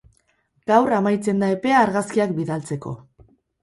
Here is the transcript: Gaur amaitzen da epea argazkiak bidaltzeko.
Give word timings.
Gaur 0.71 0.95
amaitzen 1.01 1.45
da 1.45 1.51
epea 1.59 1.79
argazkiak 1.85 2.37
bidaltzeko. 2.43 3.01